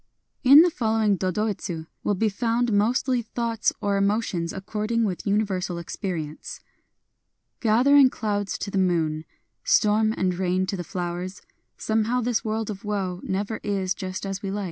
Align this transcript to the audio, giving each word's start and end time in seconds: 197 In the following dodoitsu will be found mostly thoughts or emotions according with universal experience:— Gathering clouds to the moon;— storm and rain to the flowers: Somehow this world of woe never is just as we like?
197 0.41 0.57
In 0.57 0.61
the 0.63 0.75
following 0.75 1.15
dodoitsu 1.19 1.87
will 2.03 2.15
be 2.15 2.27
found 2.27 2.73
mostly 2.73 3.21
thoughts 3.21 3.71
or 3.81 3.97
emotions 3.97 4.51
according 4.51 5.03
with 5.03 5.27
universal 5.27 5.77
experience:— 5.77 6.59
Gathering 7.61 8.09
clouds 8.09 8.57
to 8.57 8.71
the 8.71 8.79
moon;— 8.79 9.25
storm 9.77 10.11
and 10.17 10.33
rain 10.33 10.65
to 10.65 10.75
the 10.75 10.83
flowers: 10.83 11.43
Somehow 11.77 12.19
this 12.19 12.43
world 12.43 12.71
of 12.71 12.83
woe 12.83 13.19
never 13.21 13.57
is 13.61 13.93
just 13.93 14.25
as 14.25 14.41
we 14.41 14.49
like? 14.49 14.59